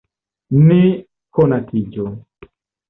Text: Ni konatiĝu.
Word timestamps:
Ni 0.69 0.79
konatiĝu. 1.39 2.11